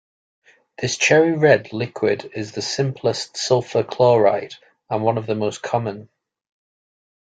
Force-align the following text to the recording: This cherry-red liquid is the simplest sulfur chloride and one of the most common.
This 0.79 0.97
cherry-red 0.97 1.73
liquid 1.73 2.31
is 2.33 2.53
the 2.53 2.61
simplest 2.63 3.37
sulfur 3.37 3.83
chloride 3.83 4.55
and 4.89 5.03
one 5.03 5.19
of 5.19 5.27
the 5.27 5.35
most 5.35 5.61
common. 5.61 6.09